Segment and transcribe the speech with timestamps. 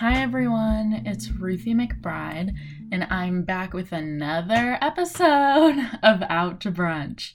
[0.00, 2.52] Hi everyone, it's Ruthie McBride,
[2.92, 7.32] and I'm back with another episode of Out to Brunch.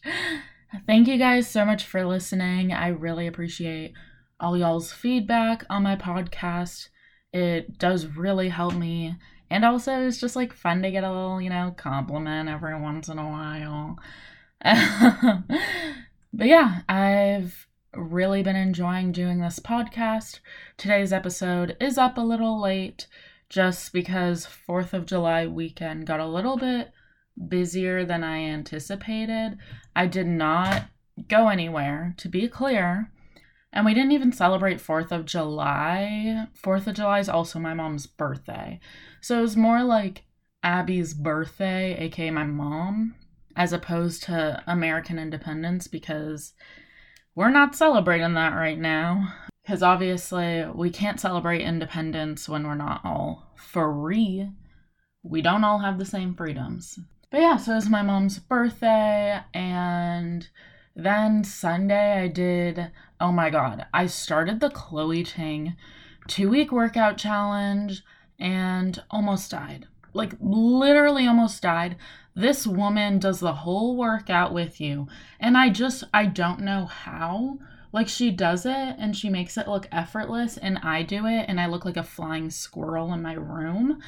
[0.85, 2.71] Thank you guys so much for listening.
[2.71, 3.93] I really appreciate
[4.39, 6.89] all y'all's feedback on my podcast.
[7.33, 9.15] It does really help me,
[9.49, 13.07] and also it's just like fun to get a little, you know, compliment every once
[13.07, 13.97] in a while.
[16.31, 20.39] but yeah, I've really been enjoying doing this podcast.
[20.77, 23.07] Today's episode is up a little late
[23.49, 26.91] just because 4th of July weekend got a little bit
[27.47, 29.57] busier than I anticipated.
[29.95, 30.85] I did not
[31.27, 33.11] go anywhere, to be clear.
[33.73, 36.47] And we didn't even celebrate 4th of July.
[36.63, 38.79] 4th of July is also my mom's birthday.
[39.19, 40.23] So it was more like
[40.63, 43.15] Abby's birthday, aka my mom,
[43.55, 46.53] as opposed to American independence because
[47.35, 53.01] we're not celebrating that right now because obviously we can't celebrate independence when we're not
[53.03, 54.49] all free.
[55.23, 56.99] We don't all have the same freedoms.
[57.29, 60.49] But yeah, so it was my mom's birthday, and
[60.93, 65.77] then Sunday I did, oh my god, I started the Chloe Ting
[66.27, 68.03] two week workout challenge
[68.37, 69.87] and almost died.
[70.13, 71.97] Like, literally almost died.
[72.35, 75.07] This woman does the whole workout with you.
[75.39, 77.59] And I just, I don't know how.
[77.93, 81.59] Like, she does it and she makes it look effortless, and I do it and
[81.59, 84.01] I look like a flying squirrel in my room.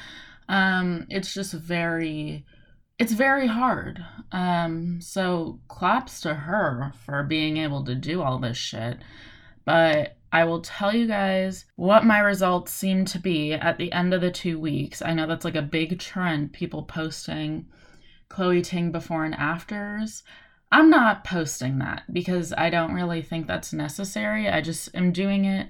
[0.48, 2.44] Um, it's just very,
[2.98, 4.04] it's very hard.
[4.32, 8.98] Um, so claps to her for being able to do all this shit.
[9.64, 14.12] But I will tell you guys what my results seem to be at the end
[14.12, 15.00] of the two weeks.
[15.00, 17.66] I know that's like a big trend, people posting
[18.28, 20.24] Chloe Ting before and afters.
[20.72, 24.48] I'm not posting that because I don't really think that's necessary.
[24.48, 25.68] I just am doing it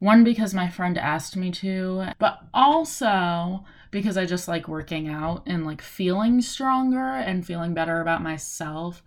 [0.00, 5.44] one because my friend asked me to, but also because I just like working out
[5.46, 9.02] and like feeling stronger and feeling better about myself.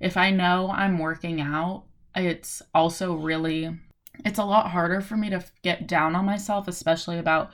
[0.00, 1.84] If I know I'm working out,
[2.16, 3.78] it's also really
[4.24, 7.50] it's a lot harder for me to get down on myself especially about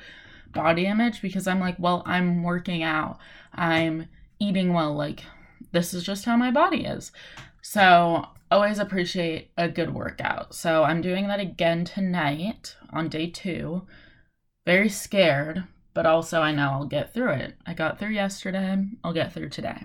[0.57, 3.19] body image because I'm like, well, I'm working out.
[3.55, 4.09] I'm
[4.41, 4.95] eating well.
[4.95, 5.25] Like
[5.73, 7.13] this is just how my body is.
[7.63, 10.55] So always appreciate a good workout.
[10.55, 13.87] So i'm doing that again tonight on day two.
[14.65, 17.55] Very scared but also i know i'll get through it.
[17.67, 18.85] I got through yesterday.
[19.03, 19.83] I'll get through today.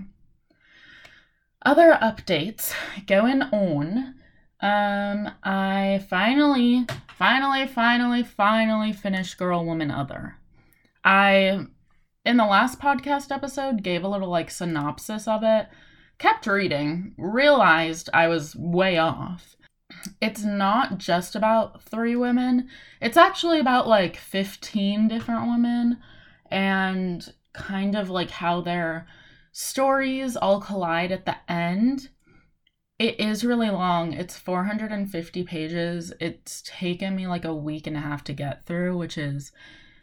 [1.64, 2.74] Other updates
[3.08, 4.16] going on
[4.62, 6.86] um i finally
[7.18, 10.38] finally finally finally finished girl woman other.
[11.04, 11.66] I
[12.26, 15.68] in the last podcast episode gave a little like synopsis of it
[16.20, 19.56] kept reading realized i was way off.
[20.22, 22.70] It's not just about three women.
[23.02, 25.98] It's actually about like 15 different women
[26.50, 29.08] and kind of like how their
[29.52, 32.10] stories all collide at the end
[33.02, 38.02] it is really long it's 450 pages it's taken me like a week and a
[38.02, 39.52] half to get through which is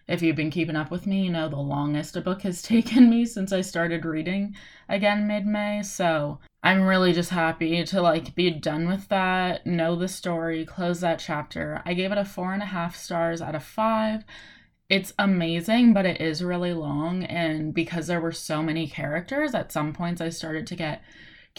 [0.08, 3.10] if you've been keeping up with me, you know the longest a book has taken
[3.10, 4.56] me since I started reading
[4.88, 5.82] again mid May.
[5.82, 11.00] So I'm really just happy to like be done with that, know the story, close
[11.00, 11.82] that chapter.
[11.84, 14.24] I gave it a four and a half stars out of five.
[14.88, 17.22] It's amazing, but it is really long.
[17.24, 21.02] And because there were so many characters, at some points I started to get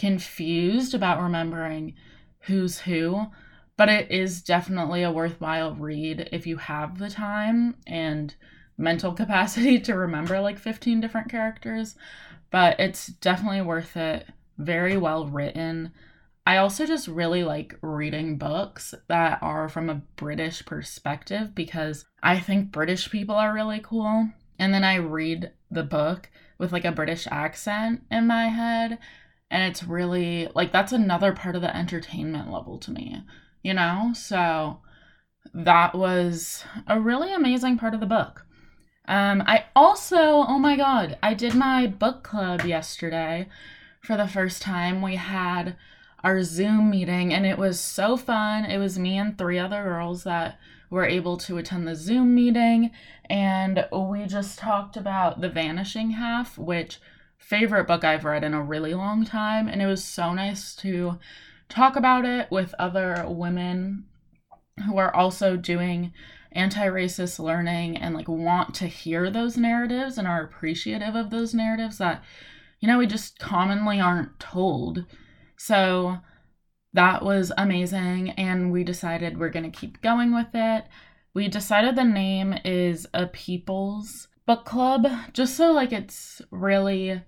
[0.00, 1.94] confused about remembering
[2.40, 3.26] who's who
[3.80, 8.34] but it is definitely a worthwhile read if you have the time and
[8.76, 11.94] mental capacity to remember like 15 different characters.
[12.50, 14.26] But it's definitely worth it.
[14.58, 15.92] Very well written.
[16.46, 22.38] I also just really like reading books that are from a British perspective because I
[22.38, 24.28] think British people are really cool.
[24.58, 26.28] And then I read the book
[26.58, 28.98] with like a British accent in my head.
[29.50, 33.22] And it's really like that's another part of the entertainment level to me
[33.62, 34.12] you know?
[34.14, 34.78] So
[35.54, 38.46] that was a really amazing part of the book.
[39.06, 43.48] Um, I also, oh my god, I did my book club yesterday
[44.02, 45.02] for the first time.
[45.02, 45.76] We had
[46.22, 48.64] our Zoom meeting and it was so fun.
[48.66, 50.58] It was me and three other girls that
[50.90, 52.90] were able to attend the Zoom meeting
[53.28, 56.98] and we just talked about The Vanishing Half, which
[57.40, 61.18] favorite book I've read in a really long time and it was so nice to
[61.68, 64.04] talk about it with other women
[64.86, 66.12] who are also doing
[66.52, 71.98] anti-racist learning and like want to hear those narratives and are appreciative of those narratives
[71.98, 72.22] that
[72.80, 75.04] you know we just commonly aren't told.
[75.56, 76.18] So
[76.92, 80.84] that was amazing and we decided we're going to keep going with it.
[81.34, 87.22] We decided the name is a people's book club just so like it's really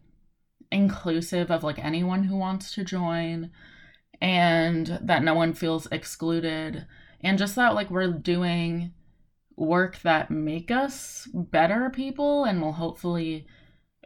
[0.73, 3.51] inclusive of like anyone who wants to join
[4.21, 6.87] and that no one feels excluded
[7.23, 8.93] and just that like we're doing
[9.57, 13.47] work that make us better people and will hopefully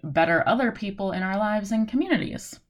[0.02, 2.60] better other people in our lives and communities.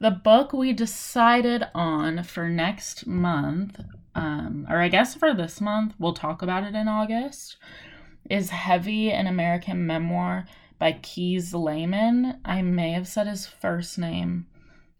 [0.00, 3.80] The book we decided on for next month,
[4.14, 7.56] um, or I guess for this month, we'll talk about it in August,
[8.30, 10.46] is Heavy an American Memoir
[10.78, 12.38] by Kiese Laymon.
[12.44, 14.46] I may have said his first name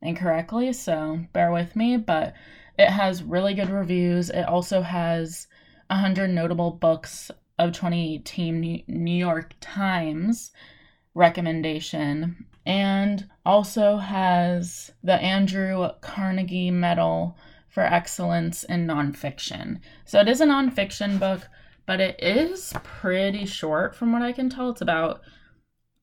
[0.03, 2.35] incorrectly, so bear with me, but
[2.79, 4.31] it has really good reviews.
[4.31, 5.47] It also has
[5.89, 10.53] 100 notable books of 2018 New York Times
[11.15, 17.37] recommendation and also has the Andrew Carnegie Medal
[17.69, 19.81] for Excellence in Nonfiction.
[20.05, 21.49] So it is a nonfiction book,
[21.87, 24.71] but it is pretty short from what I can tell.
[24.71, 25.23] It's about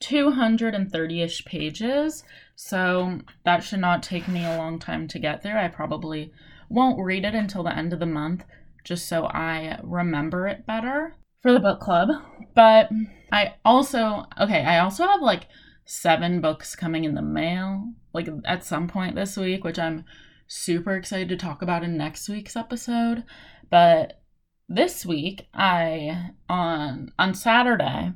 [0.00, 5.58] 230 ish pages, so that should not take me a long time to get there.
[5.58, 6.32] I probably
[6.68, 8.44] won't read it until the end of the month
[8.86, 12.08] just so I remember it better for the book club.
[12.54, 12.88] But
[13.32, 15.48] I also, okay, I also have like
[15.84, 20.04] seven books coming in the mail, like at some point this week, which I'm
[20.46, 23.24] super excited to talk about in next week's episode.
[23.70, 24.22] But
[24.68, 28.12] this week, I on on Saturday,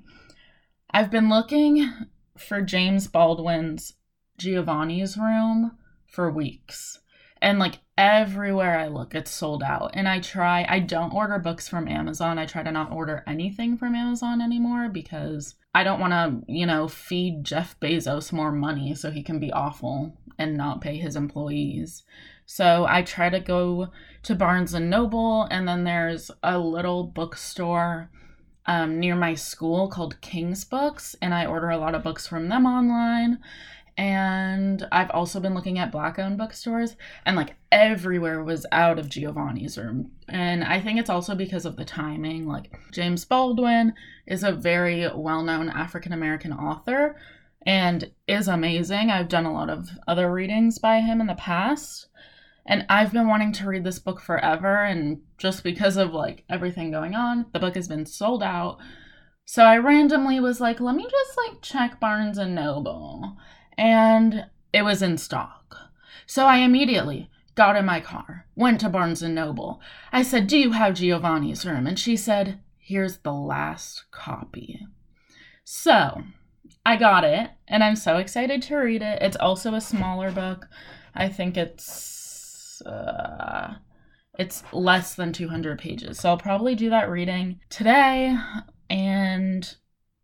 [0.93, 1.89] I've been looking
[2.37, 3.95] for James Baldwin's
[4.39, 6.99] Giovanni's Room for weeks.
[7.41, 9.93] And like everywhere I look, it's sold out.
[9.95, 12.39] And I try, I don't order books from Amazon.
[12.39, 16.67] I try to not order anything from Amazon anymore because I don't want to, you
[16.67, 21.15] know, feed Jeff Bezos more money so he can be awful and not pay his
[21.15, 22.03] employees.
[22.47, 23.91] So I try to go
[24.25, 28.11] to Barnes and Noble, and then there's a little bookstore
[28.71, 32.49] um, near my school called King's Books, and I order a lot of books from
[32.49, 33.39] them online
[34.01, 36.97] and I've also been looking at black owned bookstores,
[37.27, 40.13] and like everywhere was out of Giovanni's room.
[40.27, 42.47] And I think it's also because of the timing.
[42.47, 43.93] Like, James Baldwin
[44.27, 47.17] is a very well known African American author
[47.67, 49.11] and is amazing.
[49.11, 52.07] I've done a lot of other readings by him in the past.
[52.71, 56.91] And I've been wanting to read this book forever, and just because of like everything
[56.91, 58.79] going on, the book has been sold out.
[59.45, 63.37] So I randomly was like, let me just like check Barnes and Noble
[63.81, 64.45] and
[64.75, 65.75] it was in stock.
[66.27, 69.81] So I immediately got in my car, went to Barnes and Noble.
[70.13, 74.87] I said, "Do you have Giovanni's room?" And she said, "Here's the last copy."
[75.65, 76.25] So,
[76.85, 79.23] I got it, and I'm so excited to read it.
[79.23, 80.69] It's also a smaller book.
[81.15, 82.20] I think it's
[82.83, 83.75] uh,
[84.39, 86.19] it's less than 200 pages.
[86.19, 88.37] So I'll probably do that reading today
[88.89, 89.77] and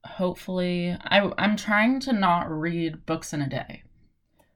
[0.05, 3.83] hopefully I I'm trying to not read books in a day.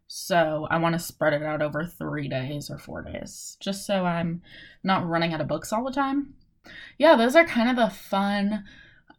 [0.07, 4.05] So I want to spread it out over 3 days or 4 days just so
[4.05, 4.43] I'm
[4.83, 6.35] not running out of books all the time.
[6.99, 8.65] Yeah, those are kind of the fun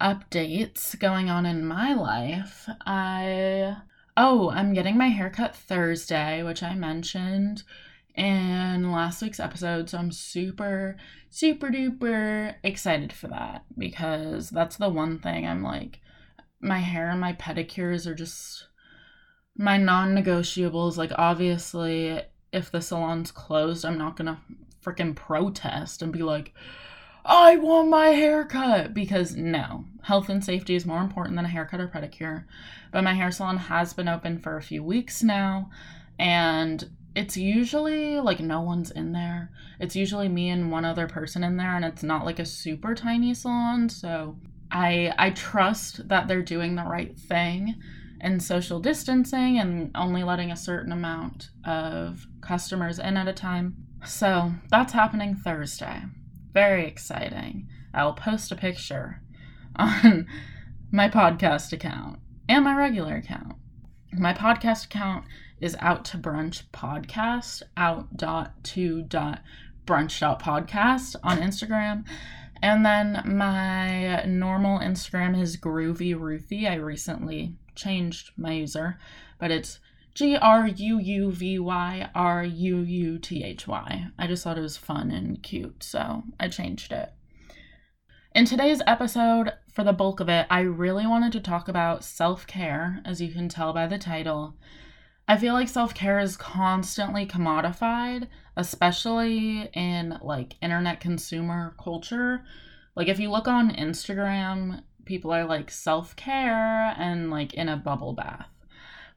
[0.02, 2.68] updates going on in my life.
[2.86, 3.78] I
[4.18, 7.64] Oh, I'm getting my haircut Thursday, which I mentioned
[8.16, 9.90] in last week's episode.
[9.90, 10.98] So I'm super,
[11.30, 16.00] super duper excited for that because that's the one thing I'm like,
[16.62, 18.68] my hair and my pedicures are just
[19.58, 22.22] my non-negotiables like obviously
[22.54, 24.40] if the salon's closed i'm not gonna
[24.84, 26.54] freaking protest and be like
[27.26, 31.82] i want my haircut because no health and safety is more important than a haircut
[31.82, 32.46] or pedicure
[32.92, 35.70] but my hair salon has been open for a few weeks now
[36.18, 41.44] and it's usually like no one's in there it's usually me and one other person
[41.44, 44.38] in there and it's not like a super tiny salon so
[44.72, 47.76] I I trust that they're doing the right thing
[48.22, 53.76] and social distancing and only letting a certain amount of customers in at a time.
[54.06, 56.04] So that's happening Thursday.
[56.54, 57.68] Very exciting.
[57.94, 59.22] I'll post a picture
[59.76, 60.28] on
[60.92, 63.56] my podcast account and my regular account.
[64.14, 65.26] My podcast account
[65.62, 69.42] is out to brunch podcast, out dot to dot
[69.86, 72.06] brunch dot podcast on Instagram.
[72.62, 76.68] And then my normal Instagram is Groovy Ruthie.
[76.68, 79.00] I recently changed my user,
[79.40, 79.80] but it's
[80.14, 84.08] G R U U V Y R U U T H Y.
[84.20, 87.14] I just thought it was fun and cute, so I changed it.
[88.34, 92.46] In today's episode, for the bulk of it, I really wanted to talk about self
[92.46, 94.56] care, as you can tell by the title.
[95.32, 102.44] I feel like self care is constantly commodified, especially in like internet consumer culture.
[102.98, 108.12] Like if you look on Instagram, people are like self-care and like in a bubble
[108.12, 108.50] bath,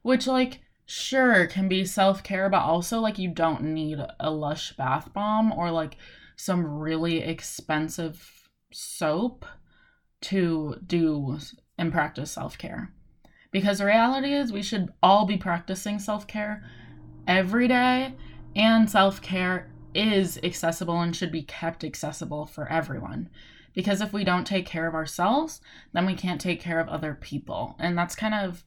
[0.03, 5.11] which like sure can be self-care but also like you don't need a lush bath
[5.11, 5.97] bomb or like
[6.37, 9.45] some really expensive soap
[10.21, 11.37] to do
[11.77, 12.93] and practice self-care.
[13.55, 16.61] Because the reality is we should all be practicing self-care
[17.25, 18.13] every day
[18.53, 23.29] and self-care is accessible and should be kept accessible for everyone.
[23.73, 25.61] Because if we don't take care of ourselves,
[25.93, 27.77] then we can't take care of other people.
[27.79, 28.65] And that's kind of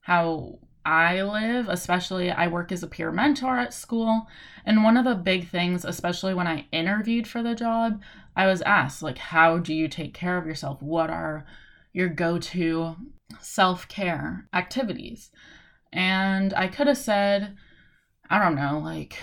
[0.00, 4.26] how I live, especially I work as a peer mentor at school.
[4.66, 8.02] And one of the big things, especially when I interviewed for the job,
[8.34, 10.82] I was asked, like, how do you take care of yourself?
[10.82, 11.46] What are
[11.94, 12.96] your go to
[13.40, 15.30] self care activities?
[15.90, 17.56] And I could have said,
[18.28, 19.16] I don't know, like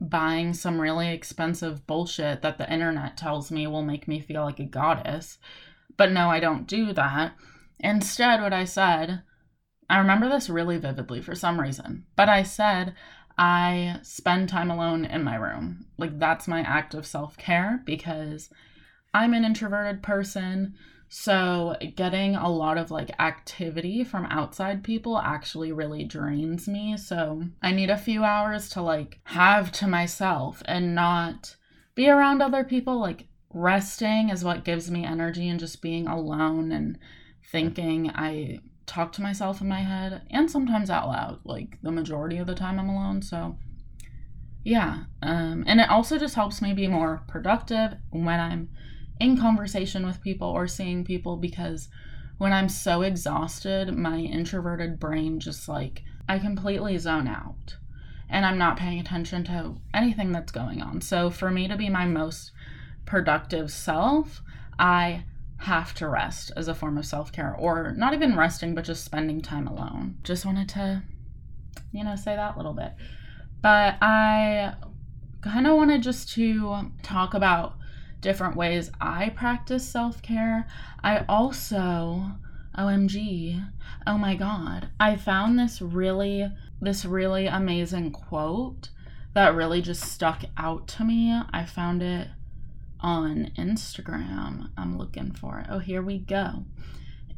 [0.00, 4.58] buying some really expensive bullshit that the internet tells me will make me feel like
[4.58, 5.38] a goddess.
[5.96, 7.34] But no, I don't do that.
[7.78, 9.22] Instead, what I said,
[9.88, 12.94] I remember this really vividly for some reason, but I said,
[13.38, 15.86] I spend time alone in my room.
[15.98, 18.48] Like, that's my act of self care because
[19.12, 20.74] I'm an introverted person.
[21.18, 26.98] So, getting a lot of like activity from outside people actually really drains me.
[26.98, 31.56] So, I need a few hours to like have to myself and not
[31.94, 33.00] be around other people.
[33.00, 36.98] Like, resting is what gives me energy and just being alone and
[37.50, 38.10] thinking.
[38.10, 42.46] I talk to myself in my head and sometimes out loud, like the majority of
[42.46, 43.22] the time I'm alone.
[43.22, 43.56] So,
[44.64, 45.04] yeah.
[45.22, 48.68] Um, and it also just helps me be more productive when I'm
[49.20, 51.88] in conversation with people or seeing people because
[52.38, 57.76] when I'm so exhausted, my introverted brain just like, I completely zone out
[58.28, 61.00] and I'm not paying attention to anything that's going on.
[61.00, 62.52] So, for me to be my most
[63.04, 64.42] productive self,
[64.78, 65.24] I
[65.58, 69.04] have to rest as a form of self care, or not even resting, but just
[69.04, 70.18] spending time alone.
[70.22, 71.02] Just wanted to,
[71.92, 72.92] you know, say that a little bit.
[73.62, 74.74] But I
[75.40, 77.75] kind of wanted just to talk about
[78.20, 80.66] different ways I practice self care.
[81.02, 82.32] I also,
[82.76, 83.64] OMG,
[84.06, 88.90] oh my God, I found this really, this really amazing quote
[89.34, 91.38] that really just stuck out to me.
[91.52, 92.28] I found it
[93.00, 94.70] on Instagram.
[94.76, 95.66] I'm looking for it.
[95.68, 96.64] Oh, here we go.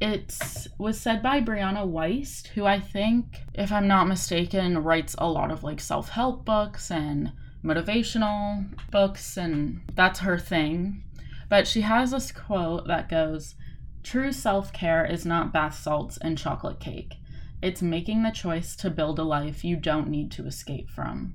[0.01, 5.29] It was said by Brianna Wiest, who I think, if I'm not mistaken, writes a
[5.29, 7.33] lot of like self help books and
[7.69, 11.05] motivational books, and that's her thing.
[11.49, 13.55] But she has this quote that goes
[14.03, 17.17] True self care is not bath salts and chocolate cake.
[17.61, 21.35] It's making the choice to build a life you don't need to escape from.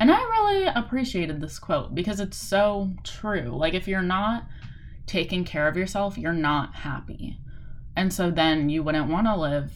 [0.00, 3.50] And I really appreciated this quote because it's so true.
[3.56, 4.44] Like, if you're not
[5.06, 7.38] taking care of yourself, you're not happy.
[7.96, 9.72] And so then you wouldn't want to live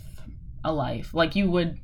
[0.65, 1.13] a life.
[1.13, 1.79] Like, you would,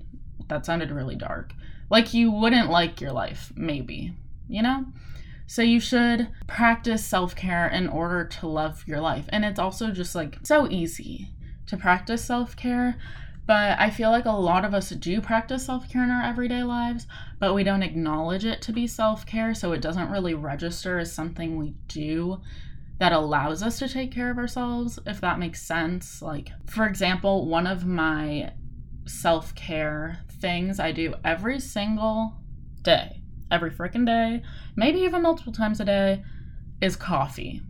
[0.49, 1.53] that sounded really dark.
[1.91, 4.15] Like, you wouldn't like your life, maybe,
[4.49, 4.87] you know?
[5.47, 9.25] So you should practice self care in order to love your life.
[9.31, 11.31] And it's also just like so easy
[11.67, 12.99] to practice self care
[13.49, 16.63] but I feel like a lot of us do practice self care in our everyday
[16.63, 17.07] lives,
[17.39, 19.55] but we don't acknowledge it to be self care.
[19.55, 22.43] So it doesn't really register as something we do
[22.99, 26.21] that allows us to take care of ourselves, if that makes sense.
[26.21, 28.53] Like, for example, one of my
[29.07, 32.35] self care things I do every single
[32.83, 34.43] day, every freaking day,
[34.77, 36.25] maybe even multiple times a day,
[36.81, 37.63] is coffee.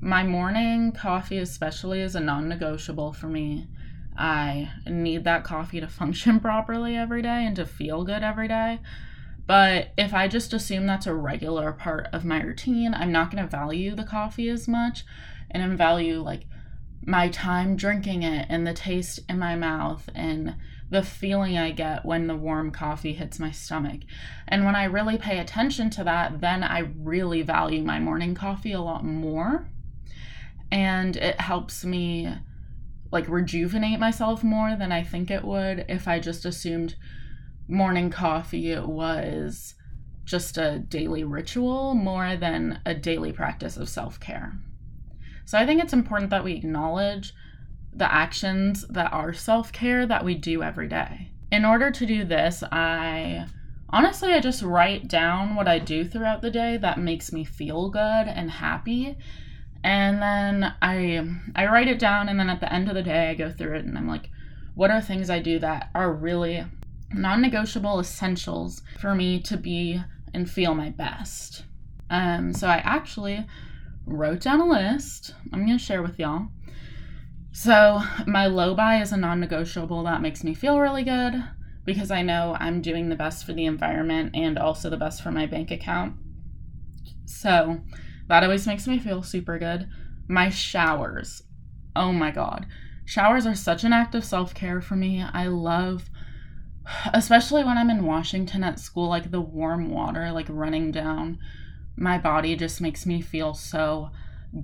[0.00, 3.68] My morning coffee, especially, is a non negotiable for me.
[4.16, 8.80] I need that coffee to function properly every day and to feel good every day.
[9.46, 13.42] But if I just assume that's a regular part of my routine, I'm not going
[13.42, 15.04] to value the coffee as much
[15.50, 16.46] and I value like
[17.04, 20.54] my time drinking it and the taste in my mouth and
[20.92, 24.02] the feeling I get when the warm coffee hits my stomach.
[24.46, 28.72] And when I really pay attention to that, then I really value my morning coffee
[28.72, 29.66] a lot more.
[30.70, 32.34] And it helps me
[33.10, 36.94] like rejuvenate myself more than I think it would if I just assumed
[37.68, 39.74] morning coffee was
[40.24, 44.52] just a daily ritual more than a daily practice of self care.
[45.46, 47.32] So I think it's important that we acknowledge
[47.94, 51.30] the actions that are self care that we do every day.
[51.50, 53.46] In order to do this, I
[53.90, 57.90] honestly I just write down what I do throughout the day that makes me feel
[57.90, 59.18] good and happy
[59.84, 63.28] and then I I write it down and then at the end of the day
[63.28, 64.30] I go through it and I'm like
[64.74, 66.64] what are things I do that are really
[67.12, 71.64] non-negotiable essentials for me to be and feel my best.
[72.08, 73.46] Um so I actually
[74.06, 75.34] wrote down a list.
[75.52, 76.48] I'm going to share with y'all.
[77.52, 80.02] So, my low buy is a non negotiable.
[80.04, 81.44] That makes me feel really good
[81.84, 85.30] because I know I'm doing the best for the environment and also the best for
[85.30, 86.14] my bank account.
[87.26, 87.80] So,
[88.28, 89.88] that always makes me feel super good.
[90.28, 91.42] My showers.
[91.94, 92.66] Oh my God.
[93.04, 95.22] Showers are such an act of self care for me.
[95.22, 96.08] I love,
[97.12, 101.38] especially when I'm in Washington at school, like the warm water, like running down
[101.96, 104.10] my body just makes me feel so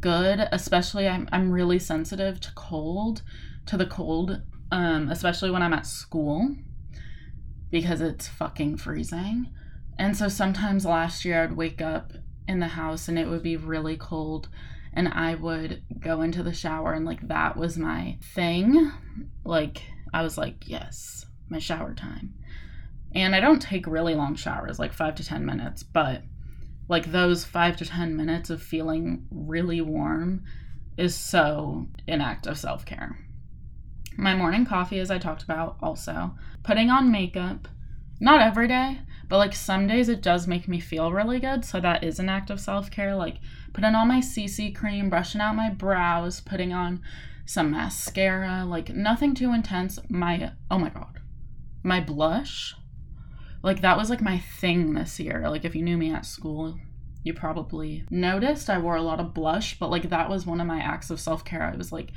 [0.00, 0.48] good.
[0.52, 3.22] Especially, I'm, I'm really sensitive to cold,
[3.66, 6.54] to the cold, um, especially when I'm at school
[7.70, 9.48] because it's fucking freezing.
[9.98, 12.12] And so sometimes last year I'd wake up
[12.46, 14.48] in the house and it would be really cold
[14.92, 18.90] and I would go into the shower and like that was my thing.
[19.44, 22.34] Like I was like, yes, my shower time.
[23.14, 26.22] And I don't take really long showers, like 5 to 10 minutes, but
[26.88, 30.44] like those 5 to 10 minutes of feeling really warm
[30.96, 33.18] is so an act of self-care.
[34.16, 37.68] My morning coffee as I talked about also, putting on makeup,
[38.20, 41.64] not every day, but like some days it does make me feel really good.
[41.64, 43.14] So that is an act of self care.
[43.14, 43.36] Like
[43.72, 47.00] putting on my CC cream, brushing out my brows, putting on
[47.44, 49.98] some mascara, like nothing too intense.
[50.08, 51.20] My, oh my God,
[51.82, 52.74] my blush.
[53.68, 55.46] Like that was like my thing this year.
[55.50, 56.78] Like if you knew me at school,
[57.22, 60.66] you probably noticed I wore a lot of blush, but like that was one of
[60.66, 61.62] my acts of self care.
[61.62, 62.12] I was like,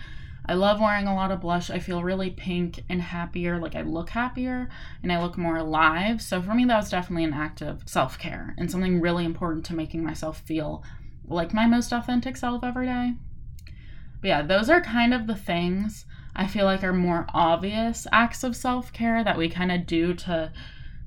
[0.46, 1.70] I love wearing a lot of blush.
[1.70, 3.60] I feel really pink and happier.
[3.60, 4.70] Like I look happier
[5.04, 6.22] and I look more alive.
[6.22, 9.66] So for me, that was definitely an act of self care and something really important
[9.66, 10.86] to making myself feel
[11.28, 13.16] like my most authentic self every day.
[14.22, 18.46] But yeah, those are kind of the things I feel like are more obvious acts
[18.46, 20.54] of self care that we kind of do to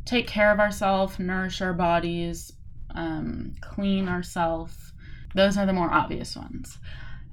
[0.04, 2.52] take care of ourselves, nourish our bodies,
[2.94, 4.92] um, clean ourselves.
[5.34, 6.78] Those are the more obvious ones.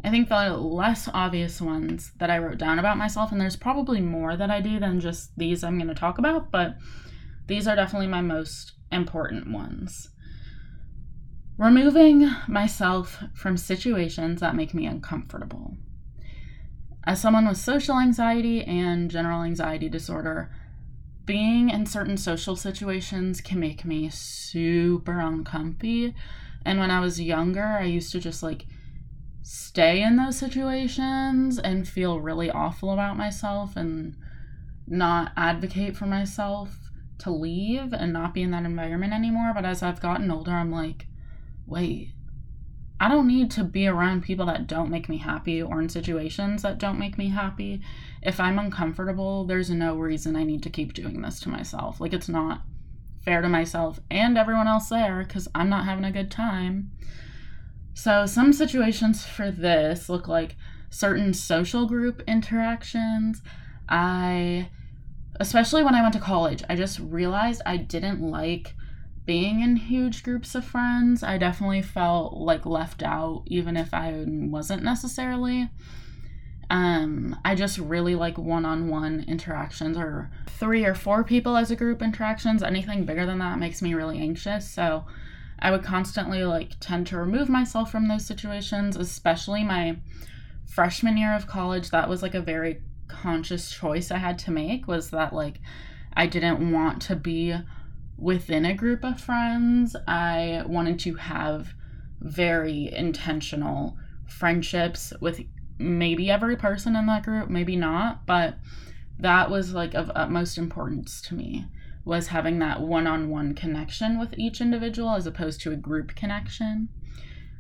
[0.04, 4.02] I think the less obvious ones that I wrote down about myself, and there's probably
[4.02, 6.76] more that I do than just these I'm going to talk about, but
[7.48, 10.10] these are definitely my most important ones.
[11.58, 15.78] Removing myself from situations that make me uncomfortable.
[17.04, 20.52] As someone with social anxiety and general anxiety disorder,
[21.32, 26.14] being in certain social situations can make me super uncomfy.
[26.66, 28.66] And when I was younger, I used to just like
[29.42, 34.18] stay in those situations and feel really awful about myself and
[34.86, 39.54] not advocate for myself to leave and not be in that environment anymore.
[39.56, 41.08] But as I've gotten older, I'm like,
[41.66, 42.12] wait,
[43.02, 46.62] I don't need to be around people that don't make me happy or in situations
[46.62, 47.82] that don't make me happy.
[48.22, 52.00] If I'm uncomfortable, there's no reason I need to keep doing this to myself.
[52.00, 52.62] Like, it's not
[53.26, 56.92] fair to myself and everyone else there because I'm not having a good time.
[57.96, 60.56] So, some situations for this look like
[60.92, 63.42] certain social group interactions.
[63.90, 64.70] I,
[65.40, 68.76] especially when I went to college, I just realized I didn't like
[69.26, 71.24] being in huge groups of friends.
[71.24, 75.70] I definitely felt like left out, even if I wasn't necessarily.
[76.70, 81.70] Um, I just really like one on one interactions or three or four people as
[81.70, 82.64] a group interactions.
[82.64, 84.70] Anything bigger than that makes me really anxious.
[84.70, 85.06] So,
[85.62, 89.98] I would constantly like tend to remove myself from those situations, especially my
[90.66, 91.92] freshman year of college.
[91.92, 95.60] That was like a very conscious choice I had to make was that like
[96.14, 97.56] I didn't want to be
[98.22, 99.96] within a group of friends.
[100.08, 101.74] I wanted to have
[102.20, 105.42] very intentional friendships with
[105.80, 108.56] maybe every person in that group, maybe not, but
[109.20, 111.66] that was like of utmost importance to me
[112.04, 116.16] was having that one on one connection with each individual as opposed to a group
[116.16, 116.90] connection.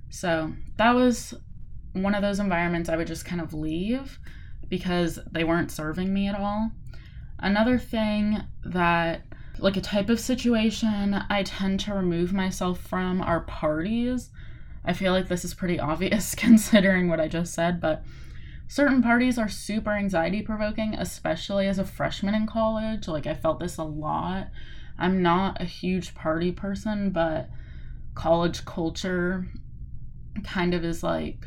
[0.10, 1.34] So that was
[1.94, 4.20] one of those environments I would just kind of leave
[4.68, 6.72] because they weren't serving me at all.
[7.40, 9.22] Another thing that,
[9.62, 14.32] like a type of situation, I tend to remove myself from are parties.
[14.84, 18.04] I feel like this is pretty obvious considering what I just said, but
[18.68, 23.08] certain parties are super anxiety provoking, especially as a freshman in college.
[23.08, 24.48] Like, I felt this a lot.
[24.98, 27.50] I'm not a huge party person, but
[28.16, 29.48] college culture
[30.44, 31.46] kind of is like,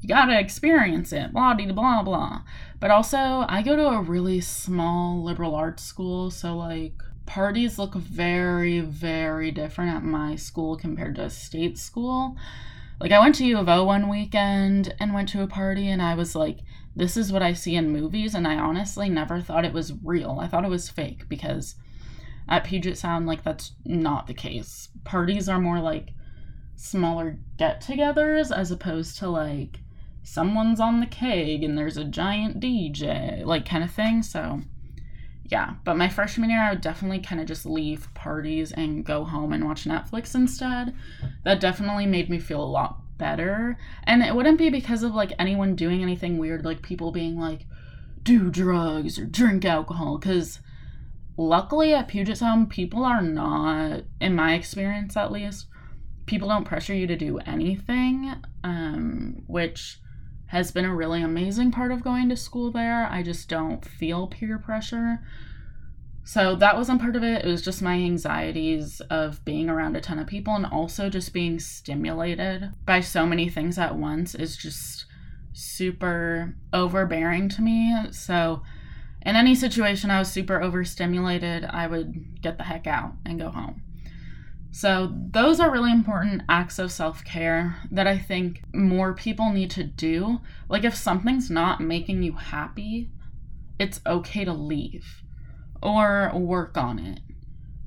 [0.00, 2.42] you gotta experience it, blah, blah, blah, blah.
[2.80, 7.94] But also, I go to a really small liberal arts school, so like, parties look
[7.94, 12.36] very, very different at my school compared to a state school.
[13.00, 16.00] Like I went to U of O one weekend and went to a party and
[16.00, 16.60] I was like,
[16.96, 20.38] this is what I see in movies and I honestly never thought it was real.
[20.40, 21.74] I thought it was fake because
[22.48, 24.88] at Puget Sound like that's not the case.
[25.04, 26.10] Parties are more like
[26.76, 29.80] smaller get togethers as opposed to like
[30.22, 34.22] someone's on the keg and there's a giant DJ, like kind of thing.
[34.22, 34.62] So,
[35.46, 35.74] yeah.
[35.84, 39.52] But my freshman year, I would definitely kind of just leave parties and go home
[39.52, 40.94] and watch Netflix instead.
[41.44, 43.78] That definitely made me feel a lot better.
[44.04, 47.66] And it wouldn't be because of like anyone doing anything weird, like people being like,
[48.22, 50.60] do drugs or drink alcohol, because
[51.36, 55.66] luckily at Puget Sound, people are not, in my experience at least,
[56.24, 59.98] people don't pressure you to do anything, um, which
[60.46, 63.08] has been a really amazing part of going to school there.
[63.10, 65.20] I just don't feel peer pressure.
[66.26, 67.44] So that wasn't part of it.
[67.44, 71.34] It was just my anxieties of being around a ton of people and also just
[71.34, 75.04] being stimulated by so many things at once is just
[75.52, 77.94] super overbearing to me.
[78.10, 78.62] So
[79.24, 83.50] in any situation I was super overstimulated, I would get the heck out and go
[83.50, 83.82] home.
[84.76, 89.70] So, those are really important acts of self care that I think more people need
[89.70, 90.40] to do.
[90.68, 93.08] Like, if something's not making you happy,
[93.78, 95.22] it's okay to leave
[95.80, 97.20] or work on it.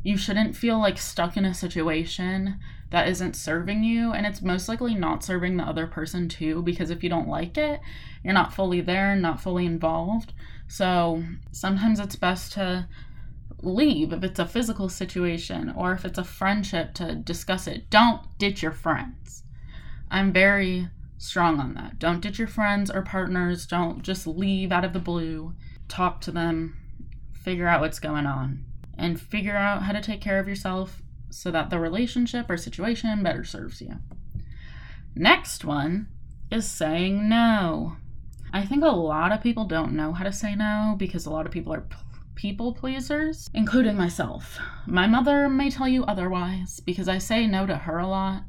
[0.01, 2.57] You shouldn't feel like stuck in a situation
[2.91, 6.89] that isn't serving you, and it's most likely not serving the other person too, because
[6.89, 7.81] if you don't like it,
[8.23, 10.31] you're not fully there, not fully involved.
[10.69, 11.21] So,
[11.51, 12.87] sometimes it's best to
[13.61, 17.89] leave if it's a physical situation or if it's a friendship to discuss it.
[17.89, 19.43] Don't ditch your friends.
[20.09, 21.99] I'm very strong on that.
[21.99, 23.65] Don't ditch your friends or partners.
[23.65, 25.53] Don't just leave out of the blue.
[25.87, 26.77] Talk to them,
[27.33, 28.63] figure out what's going on,
[28.97, 33.23] and figure out how to take care of yourself so that the relationship or situation
[33.23, 33.95] better serves you.
[35.15, 36.07] Next one
[36.51, 37.97] is saying no.
[38.53, 41.45] I think a lot of people don't know how to say no because a lot
[41.45, 41.85] of people are
[42.37, 44.59] people pleasers, including myself.
[44.85, 48.43] My mother may tell you otherwise because I say no to her a lot.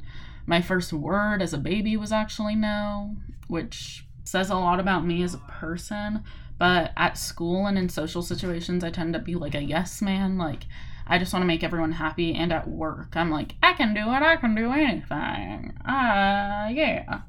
[0.46, 3.16] My first word as a baby was actually no,
[3.48, 6.22] which says a lot about me as a person.
[6.58, 10.36] But at school and in social situations, I tend to be like a yes man.
[10.36, 10.66] Like,
[11.06, 12.34] I just want to make everyone happy.
[12.34, 15.72] And at work, I'm like, I can do it, I can do anything.
[15.86, 17.20] Ah, uh, yeah.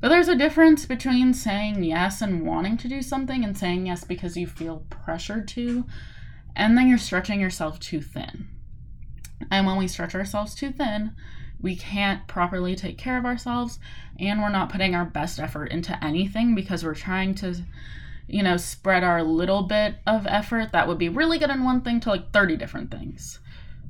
[0.00, 4.04] But there's a difference between saying yes and wanting to do something and saying yes
[4.04, 5.86] because you feel pressured to,
[6.54, 8.48] and then you're stretching yourself too thin.
[9.50, 11.12] And when we stretch ourselves too thin,
[11.60, 13.78] we can't properly take care of ourselves
[14.20, 17.56] and we're not putting our best effort into anything because we're trying to
[18.28, 21.80] you know spread our little bit of effort that would be really good in one
[21.80, 23.40] thing to like 30 different things.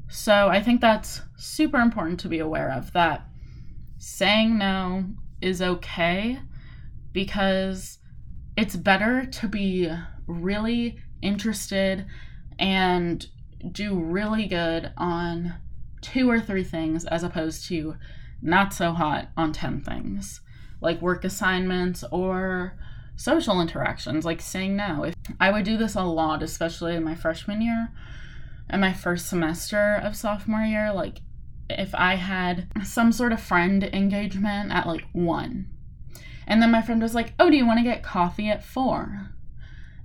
[0.08, 3.26] So I think that's super important to be aware of that
[3.98, 5.04] saying no
[5.44, 6.38] is okay
[7.12, 7.98] because
[8.56, 9.90] it's better to be
[10.26, 12.06] really interested
[12.58, 13.26] and
[13.70, 15.54] do really good on
[16.00, 17.94] two or three things as opposed to
[18.40, 20.40] not so hot on 10 things
[20.80, 22.78] like work assignments or
[23.16, 25.04] social interactions like saying no.
[25.04, 27.90] If i would do this a lot especially in my freshman year
[28.68, 31.20] and my first semester of sophomore year like
[31.70, 35.66] if I had some sort of friend engagement at like one.
[36.46, 39.30] And then my friend was like, Oh, do you want to get coffee at four?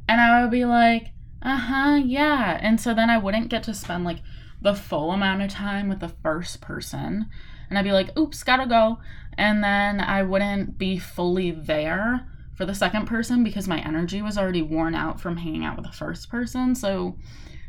[0.07, 2.59] And I would be like, Uh huh, yeah.
[2.61, 4.19] And so then I wouldn't get to spend like
[4.61, 7.27] the full amount of time with the first person.
[7.69, 8.99] And I'd be like, Oops, gotta go.
[9.37, 14.37] And then I wouldn't be fully there for the second person because my energy was
[14.37, 16.75] already worn out from hanging out with the first person.
[16.75, 17.17] So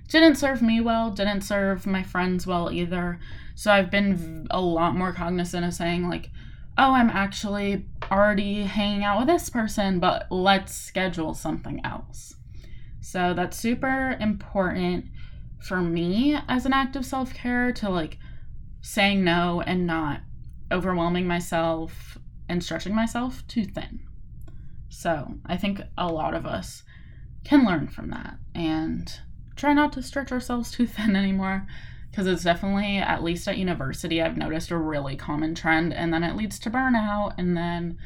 [0.09, 3.20] didn't serve me well, didn't serve my friends well either.
[3.61, 6.31] So I've been a lot more cognizant of saying, like,
[6.79, 12.37] oh, I'm actually already hanging out with this person, but let's schedule something else.
[13.03, 15.11] So that's super important
[15.62, 18.16] for me as an act of self care to like
[18.81, 20.23] saying no and not
[20.73, 22.16] overwhelming myself
[22.49, 24.01] and stretching myself too thin.
[24.88, 26.83] So I think a lot of us
[27.44, 29.12] can learn from that and
[29.55, 31.66] try not to stretch ourselves too thin anymore
[32.11, 36.23] because it's definitely at least at university i've noticed a really common trend and then
[36.23, 37.96] it leads to burnout and then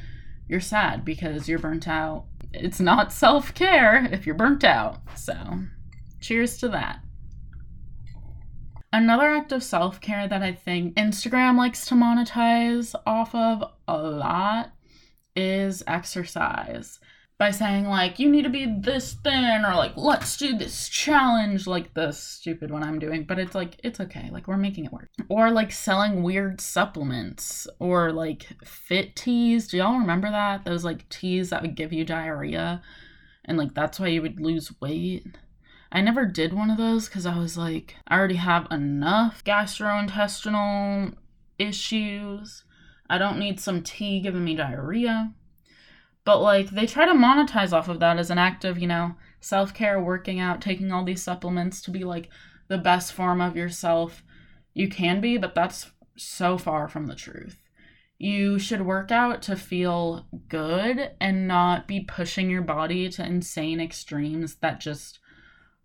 [0.49, 2.27] you're sad because you're burnt out.
[2.53, 5.35] It's not self-care if you're burnt out so
[6.21, 7.01] cheers to that.
[8.93, 14.71] Another act of self-care that i think instagram likes to monetize off of a lot
[15.35, 17.01] is exercise
[17.37, 21.67] by saying like you need to be this thin or like let's do this challenge
[21.67, 24.31] like the stupid one I'm doing but it's like it's okay.
[24.31, 25.09] Like we're making it work.
[25.29, 29.69] Or like selling weird supplements or like fit teas.
[29.69, 30.65] Do y'all remember that?
[30.65, 32.83] Those like teas that would give you diarrhea
[33.45, 35.27] and like that's why you would lose weight?
[35.91, 41.15] I never did one of those because I was like, I already have enough gastrointestinal
[41.59, 42.65] issues.
[43.09, 45.35] I don't need some tea giving me diarrhea.
[46.25, 49.17] But like they try to monetize off of that as an act of, you know,
[49.41, 52.29] self-care, working out, taking all these supplements to be like
[52.69, 54.23] the best form of yourself
[54.73, 57.61] you can be, but that's so far from the truth.
[58.19, 63.81] You should work out to feel good and not be pushing your body to insane
[63.81, 65.19] extremes that just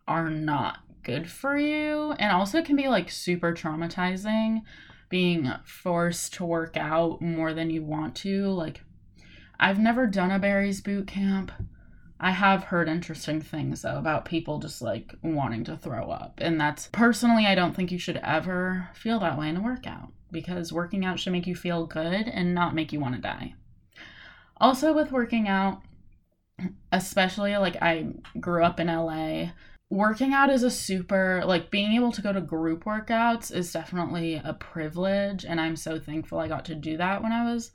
[0.08, 4.62] are not good for you and also can be like super traumatizing
[5.10, 8.84] being forced to work out more than you want to like
[9.60, 11.52] I've never done a Barry's boot camp.
[12.19, 16.39] I have heard interesting things though about people just like wanting to throw up.
[16.41, 20.12] And that's personally, I don't think you should ever feel that way in a workout
[20.32, 23.56] because working out should make you feel good and not make you want to die.
[24.58, 25.82] Also, with working out,
[26.91, 29.52] especially like I grew up in LA,
[29.89, 34.36] working out is a super, like being able to go to group workouts is definitely
[34.43, 35.45] a privilege.
[35.45, 37.72] And I'm so thankful I got to do that when I was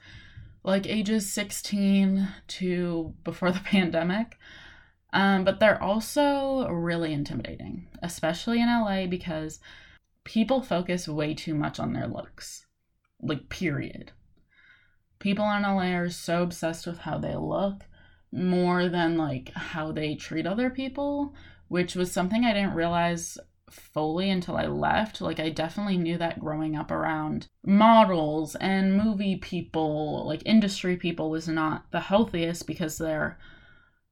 [0.65, 4.39] like ages 16 to before the pandemic.
[5.13, 9.61] Um, but they're also really intimidating, especially in LA because
[10.25, 12.67] people focus way too much on their looks.
[13.23, 14.11] Like, period.
[15.21, 17.85] People in LA are so obsessed with how they look
[18.33, 21.35] more than like how they treat other people,
[21.69, 23.39] which was something I didn't realize
[23.75, 25.21] fully until I left.
[25.21, 31.31] Like, I definitely knew that growing up around models and movie people, like industry people,
[31.31, 33.39] was not the healthiest because they're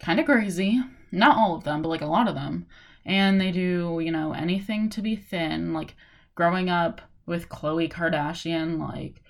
[0.00, 0.80] kind of crazy.
[1.10, 2.66] Not all of them, but like a lot of them.
[3.04, 5.72] And they do, you know, anything to be thin.
[5.72, 5.96] Like,
[6.34, 9.22] growing up with Khloe Kardashian, like,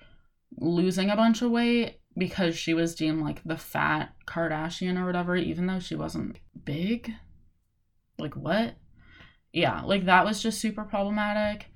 [0.59, 5.37] losing a bunch of weight because she was deemed like the fat Kardashian or whatever,
[5.37, 7.11] even though she wasn't big.
[8.19, 8.75] Like, what?
[9.53, 11.67] Yeah, like that was just super problematic.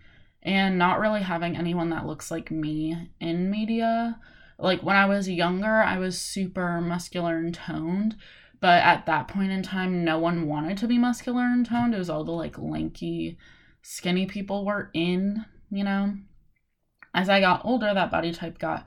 [0.42, 4.20] And not really having anyone that looks like me in media.
[4.58, 8.14] Like when I was younger, I was super muscular and toned.
[8.60, 11.94] But at that point in time, no one wanted to be muscular and toned.
[11.94, 13.38] It was all the like lanky,
[13.82, 16.14] skinny people were in, you know?
[17.12, 18.86] As I got older, that body type got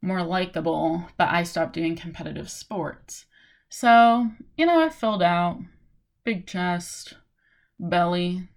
[0.00, 3.24] more likable, but I stopped doing competitive sports.
[3.68, 5.58] So, you know, I filled out,
[6.24, 7.14] big chest,
[7.78, 8.48] belly.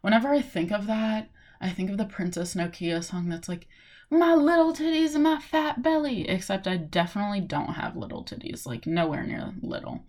[0.00, 1.30] Whenever I think of that,
[1.60, 3.66] I think of the Princess Nokia song that's like,
[4.10, 6.28] my little titties and my fat belly.
[6.28, 10.04] Except I definitely don't have little titties, like nowhere near little.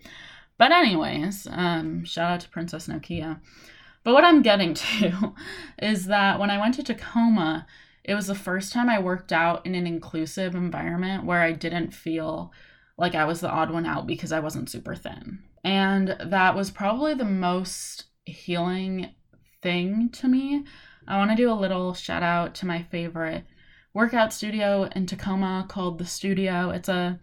[0.58, 3.40] But anyways, um, shout out to Princess Nokia.
[4.04, 5.34] But what I'm getting to
[5.82, 7.66] is that when I went to Tacoma,
[8.04, 11.94] it was the first time I worked out in an inclusive environment where I didn't
[11.94, 12.52] feel
[12.98, 15.40] like I was the odd one out because I wasn't super thin.
[15.64, 19.12] And that was probably the most healing
[19.62, 20.64] thing to me.
[21.08, 23.46] I want to do a little shout out to my favorite
[23.94, 26.70] workout studio in Tacoma called The Studio.
[26.72, 27.20] It's a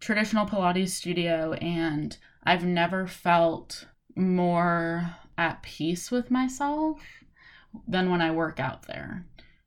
[0.00, 7.00] traditional Pilates studio, and I've never felt more at peace with myself
[7.88, 9.26] than when I work out there.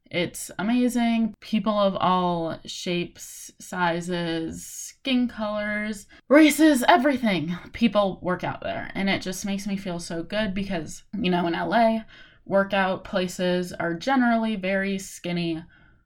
[0.10, 1.34] It's amazing.
[1.41, 7.56] People of all shapes, sizes, skin colors, races, everything.
[7.74, 8.91] People work out there.
[8.96, 12.00] And it just makes me feel so good because, you know, in LA,
[12.46, 15.63] workout places are generally very skinny,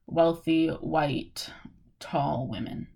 [0.08, 1.50] wealthy, white,
[2.00, 2.88] tall women.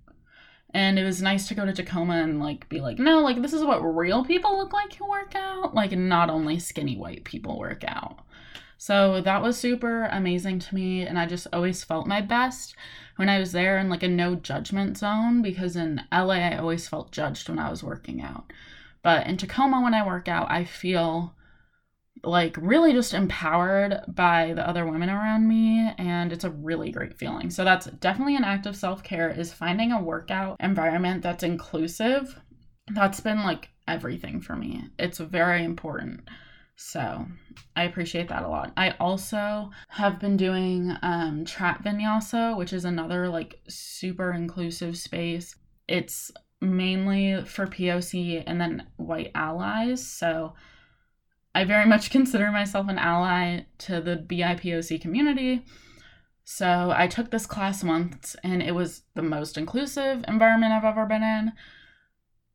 [0.73, 3.53] And it was nice to go to Tacoma and like be like, no, like this
[3.53, 5.73] is what real people look like who work out.
[5.73, 8.19] Like not only skinny white people work out.
[8.77, 11.01] So that was super amazing to me.
[11.01, 12.75] And I just always felt my best
[13.15, 16.87] when I was there in like a no judgment zone because in LA, I always
[16.87, 18.51] felt judged when I was working out.
[19.01, 21.35] But in Tacoma, when I work out, I feel
[22.23, 27.13] like really just empowered by the other women around me and it's a really great
[27.13, 27.49] feeling.
[27.49, 32.39] So that's definitely an act of self-care is finding a workout environment that's inclusive.
[32.93, 34.85] That's been like everything for me.
[34.97, 36.21] It's very important.
[36.75, 37.25] So
[37.75, 38.73] I appreciate that a lot.
[38.75, 45.55] I also have been doing um, Trap Vinyasa, which is another like super inclusive space.
[45.87, 50.05] It's mainly for POC and then white allies.
[50.05, 50.53] So
[51.53, 55.65] I very much consider myself an ally to the BIPOC community.
[56.43, 61.05] So I took this class once and it was the most inclusive environment I've ever
[61.05, 61.53] been in.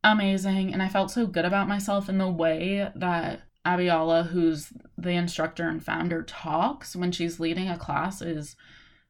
[0.03, 0.73] Amazing.
[0.73, 5.67] And I felt so good about myself in the way that Abiola, who's the instructor
[5.67, 8.55] and founder, talks when she's leading a class is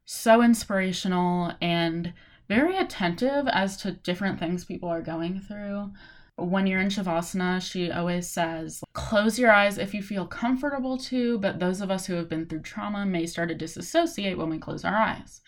[0.04, 2.14] so inspirational and
[2.50, 5.92] very attentive as to different things people are going through.
[6.38, 11.38] when you're in Shavasana, she always says, close your eyes if you feel comfortable to,
[11.40, 14.58] but those of us who have been through trauma may start to disassociate when we
[14.58, 15.42] close our eyes.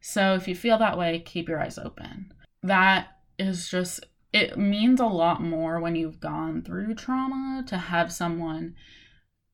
[0.00, 2.32] So if you feel that way, keep your eyes open.
[2.62, 4.04] That is just,
[4.36, 8.74] it means a lot more when you've gone through trauma to have someone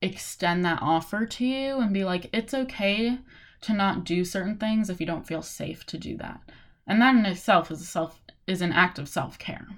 [0.00, 3.18] extend that offer to you and be like, it's okay
[3.60, 6.40] to not do certain things if you don't feel safe to do that.
[6.84, 9.68] And that in itself is a self is an act of self-care.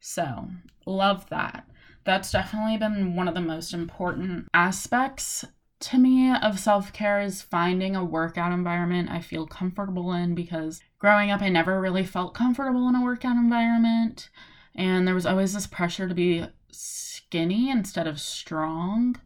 [0.00, 0.48] So,
[0.86, 1.68] love that.
[2.02, 5.44] That's definitely been one of the most important aspects
[5.80, 11.30] to me of self-care is finding a workout environment I feel comfortable in because growing
[11.30, 14.28] up I never really felt comfortable in a workout environment
[14.74, 19.16] and there was always this pressure to be skinny instead of strong.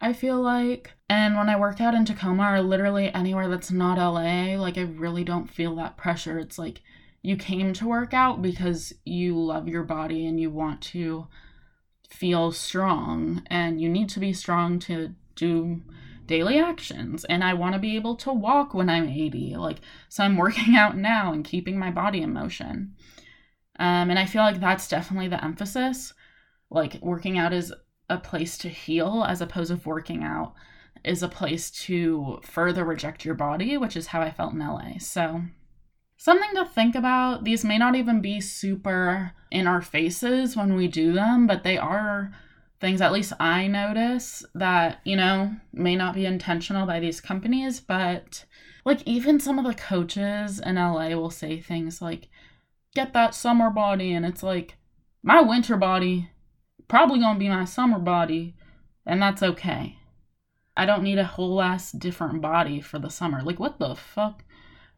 [0.00, 0.92] I feel like.
[1.08, 4.82] And when I work out in Tacoma or literally anywhere that's not LA, like I
[4.82, 6.38] really don't feel that pressure.
[6.38, 6.82] It's like
[7.22, 11.26] you came to work out because you love your body and you want to
[12.10, 15.82] feel strong and you need to be strong to do
[16.26, 20.24] daily actions and I want to be able to walk when I'm 80 like so
[20.24, 22.94] I'm working out now and keeping my body in motion
[23.78, 26.14] um, and I feel like that's definitely the emphasis
[26.70, 27.72] like working out is
[28.08, 30.54] a place to heal as opposed to working out
[31.04, 34.98] is a place to further reject your body which is how I felt in LA
[34.98, 35.42] so
[36.16, 37.44] Something to think about.
[37.44, 41.76] These may not even be super in our faces when we do them, but they
[41.76, 42.32] are
[42.84, 47.80] things, at least I notice, that, you know, may not be intentional by these companies,
[47.80, 48.44] but
[48.84, 52.28] like even some of the coaches in LA will say things like,
[52.94, 54.12] get that summer body.
[54.12, 54.76] And it's like,
[55.22, 56.28] my winter body
[56.86, 58.54] probably gonna be my summer body,
[59.06, 59.96] and that's okay.
[60.76, 63.40] I don't need a whole ass different body for the summer.
[63.42, 64.44] Like, what the fuck?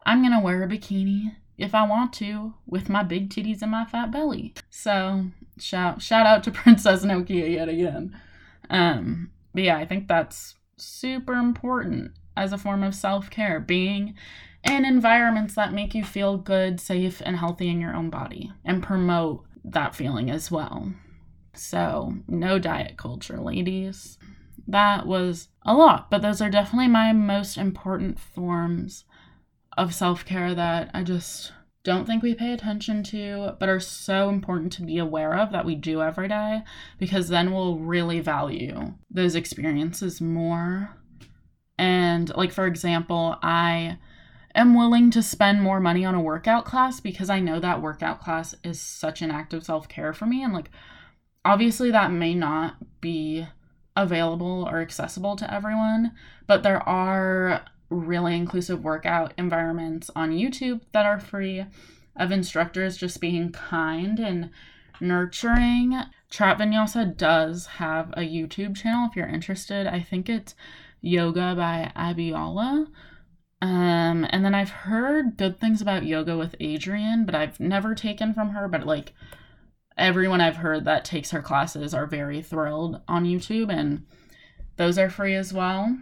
[0.05, 3.85] I'm gonna wear a bikini if I want to with my big titties and my
[3.85, 4.55] fat belly.
[4.71, 5.27] So
[5.59, 8.19] shout shout out to Princess Nokia yet again.
[8.71, 14.15] Um, but yeah, I think that's super important as a form of self-care, being
[14.63, 18.83] in environments that make you feel good, safe, and healthy in your own body and
[18.83, 20.93] promote that feeling as well.
[21.55, 24.19] So, no diet culture, ladies.
[24.69, 29.05] That was a lot, but those are definitely my most important forms
[29.77, 31.53] of self care that I just
[31.87, 35.65] don't think we pay attention to, but are so important to be aware of that
[35.65, 36.63] we do every day
[36.99, 40.97] because then we'll really value those experiences more.
[41.79, 43.99] And, like, for example, I
[44.53, 48.21] am willing to spend more money on a workout class because I know that workout
[48.21, 50.43] class is such an act of self care for me.
[50.43, 50.71] And, like,
[51.45, 53.47] obviously, that may not be
[53.95, 56.11] available or accessible to everyone,
[56.49, 61.65] but there are really inclusive workout environments on YouTube that are free
[62.17, 64.51] of instructors just being kind and
[65.01, 66.01] nurturing.
[66.31, 69.87] Trap Vinyasa does have a YouTube channel if you're interested.
[69.87, 70.55] I think it's
[71.01, 72.87] Yoga by Abiola.
[73.63, 78.35] Um, and then I've heard good things about yoga with Adriene, but I've never taken
[78.35, 78.69] from her.
[78.69, 79.15] But like
[79.97, 84.05] everyone I've heard that takes her classes are very thrilled on YouTube, and
[84.77, 85.97] those are free as well.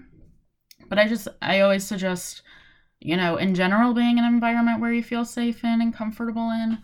[0.88, 2.42] But I just, I always suggest,
[3.00, 6.78] you know, in general, being an environment where you feel safe in and comfortable in,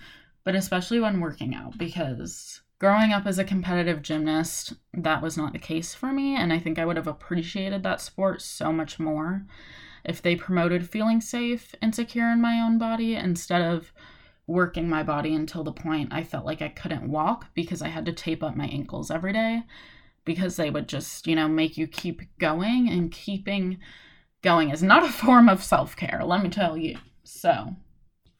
[0.45, 5.53] but especially when working out, because growing up as a competitive gymnast, that was not
[5.53, 6.35] the case for me.
[6.35, 9.47] And I think I would have appreciated that sport so much more
[10.05, 13.93] if they promoted feeling safe and secure in my own body instead of
[14.47, 18.07] working my body until the point I felt like I couldn't walk because I had
[18.07, 19.63] to tape up my ankles every day
[20.25, 23.79] because they would just, you know, make you keep going and keeping
[24.43, 26.97] going is not a form of self care, let me tell you.
[27.25, 27.77] So,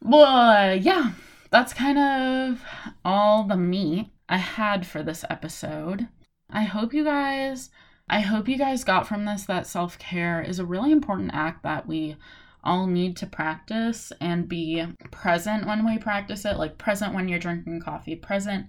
[0.03, 1.13] well, uh, yeah,
[1.51, 2.63] that's kind of
[3.05, 6.09] all the meat I had for this episode.
[6.49, 7.71] I hope you guys.
[8.09, 11.63] I hope you guys got from this that self care is a really important act
[11.63, 12.17] that we
[12.63, 17.39] all need to practice and be present when we practice it, like present when you're
[17.39, 18.67] drinking coffee, present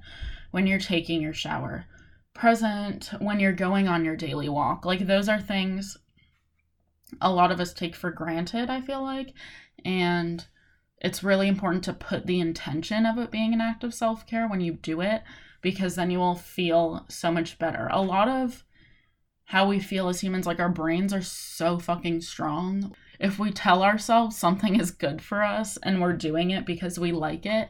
[0.52, 1.86] when you're taking your shower,
[2.34, 4.86] present when you're going on your daily walk.
[4.86, 5.98] Like, those are things
[7.20, 9.34] a lot of us take for granted, I feel like.
[9.84, 10.46] And
[11.00, 14.48] it's really important to put the intention of it being an act of self care
[14.48, 15.24] when you do it,
[15.62, 17.90] because then you will feel so much better.
[17.92, 18.64] A lot of
[19.46, 22.96] how we feel as humans, like our brains are so fucking strong.
[23.20, 27.12] If we tell ourselves something is good for us and we're doing it because we
[27.12, 27.70] like it,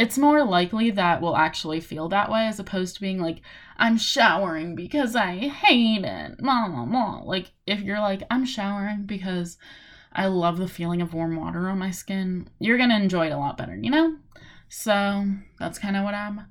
[0.00, 3.42] it's more likely that we'll actually feel that way as opposed to being like,
[3.76, 6.38] I'm showering because I hate it.
[6.38, 7.20] Blah, blah, blah.
[7.26, 9.58] Like, if you're like, I'm showering because
[10.10, 13.32] I love the feeling of warm water on my skin, you're going to enjoy it
[13.32, 14.16] a lot better, you know?
[14.70, 15.26] So
[15.58, 16.46] that's kind of what I'm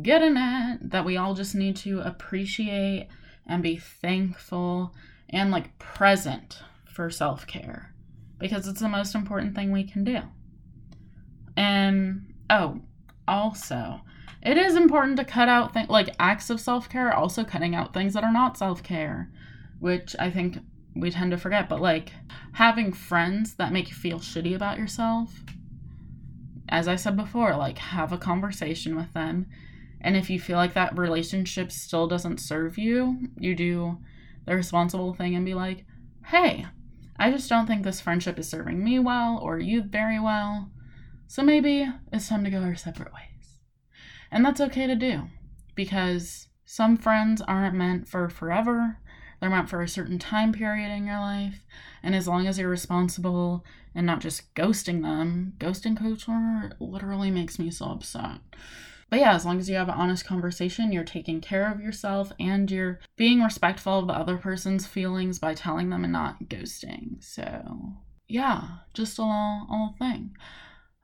[0.00, 3.08] getting at that we all just need to appreciate
[3.46, 4.94] and be thankful
[5.28, 7.94] and like present for self care
[8.38, 10.20] because it's the most important thing we can do.
[11.58, 12.80] And oh,
[13.26, 14.00] also,
[14.42, 17.94] it is important to cut out things like acts of self care, also cutting out
[17.94, 19.30] things that are not self care,
[19.78, 20.58] which I think
[20.94, 21.68] we tend to forget.
[21.68, 22.12] But like
[22.52, 25.44] having friends that make you feel shitty about yourself,
[26.68, 29.46] as I said before, like have a conversation with them.
[30.00, 33.98] And if you feel like that relationship still doesn't serve you, you do
[34.46, 35.84] the responsible thing and be like,
[36.26, 36.66] hey,
[37.18, 40.70] I just don't think this friendship is serving me well or you very well.
[41.30, 43.60] So maybe it's time to go our separate ways.
[44.32, 45.28] And that's okay to do
[45.76, 48.98] because some friends aren't meant for forever.
[49.38, 51.64] They're meant for a certain time period in your life.
[52.02, 53.64] And as long as you're responsible
[53.94, 58.40] and not just ghosting them, ghosting culture literally makes me so upset.
[59.08, 62.32] But yeah, as long as you have an honest conversation, you're taking care of yourself
[62.40, 67.22] and you're being respectful of the other person's feelings by telling them and not ghosting.
[67.22, 67.92] So,
[68.26, 70.34] yeah, just a little, little thing.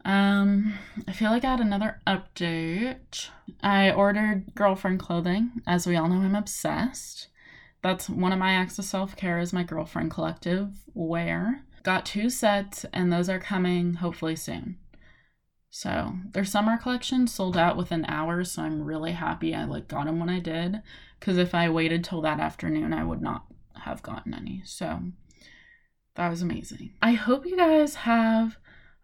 [0.07, 0.79] Um,
[1.09, 3.29] I feel like I had another update.
[3.61, 5.51] I ordered girlfriend clothing.
[5.67, 7.27] As we all know, I'm obsessed.
[7.83, 11.65] That's one of my acts of self care is my girlfriend collective wear.
[11.83, 14.79] Got two sets, and those are coming hopefully soon.
[15.71, 20.07] So their summer collection sold out within hours, so I'm really happy I like got
[20.07, 20.83] them when I did.
[21.19, 24.63] Because if I waited till that afternoon, I would not have gotten any.
[24.65, 25.01] So
[26.15, 26.93] that was amazing.
[27.03, 28.57] I hope you guys have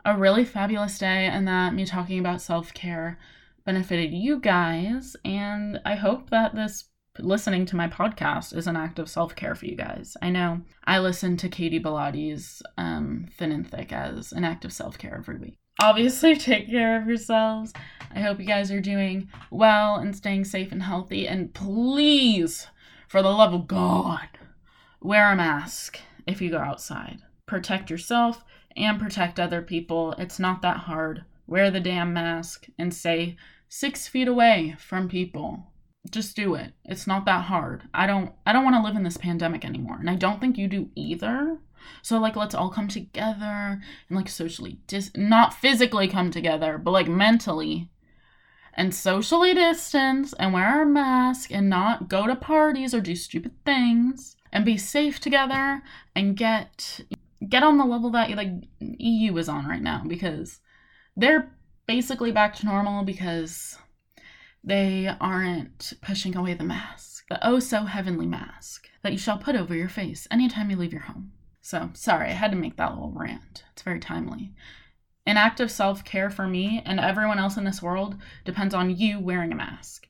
[0.04, 3.18] a really fabulous day and that me talking about self care
[3.64, 5.16] benefited you guys.
[5.24, 6.84] And I hope that this
[7.18, 10.16] listening to my podcast is an act of self care for you guys.
[10.22, 14.72] I know I listen to Katie Bellatti's um, Thin and Thick as an act of
[14.72, 15.58] self care every week.
[15.80, 17.72] Obviously, take care of yourselves.
[18.14, 21.26] I hope you guys are doing well and staying safe and healthy.
[21.28, 22.66] And please,
[23.08, 24.28] for the love of God,
[25.00, 27.18] wear a mask if you go outside.
[27.46, 28.44] Protect yourself
[28.76, 30.12] and protect other people.
[30.18, 31.24] It's not that hard.
[31.46, 33.36] Wear the damn mask and stay
[33.68, 35.66] six feet away from people.
[36.10, 36.72] Just do it.
[36.84, 37.82] It's not that hard.
[37.94, 39.96] I don't I don't want to live in this pandemic anymore.
[39.98, 41.58] And I don't think you do either.
[42.02, 46.90] So like let's all come together and like socially dis not physically come together, but
[46.90, 47.88] like mentally
[48.74, 53.52] and socially distance and wear our mask and not go to parties or do stupid
[53.64, 55.82] things and be safe together
[56.14, 57.00] and get
[57.48, 60.60] get on the level that like EU is on right now because
[61.16, 61.52] they're
[61.86, 63.78] basically back to normal because
[64.64, 69.56] they aren't pushing away the mask, the oh so heavenly mask that you shall put
[69.56, 71.32] over your face anytime you leave your home.
[71.60, 73.64] So, sorry, I had to make that little rant.
[73.72, 74.52] It's very timely.
[75.26, 78.96] An act of self care for me and everyone else in this world depends on
[78.96, 80.08] you wearing a mask.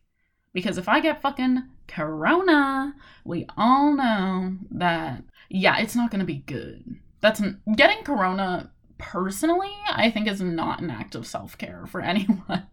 [0.55, 6.45] Because if I get fucking corona, we all know that, yeah, it's not gonna be
[6.47, 7.41] good that's
[7.77, 12.67] getting corona personally i think is not an act of self-care for anyone.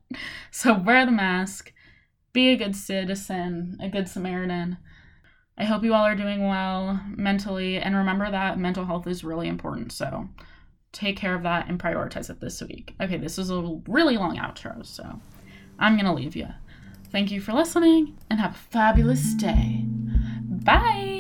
[0.51, 1.71] So wear the mask
[2.33, 4.77] be a good citizen a good samaritan.
[5.57, 9.47] I hope you all are doing well mentally and remember that mental health is really
[9.47, 10.29] important so
[10.91, 12.95] take care of that and prioritize it this week.
[13.01, 15.19] Okay this is a really long outro so
[15.79, 16.47] i'm gonna leave you
[17.11, 19.83] thank you for listening and have a fabulous day.
[20.63, 21.18] Bye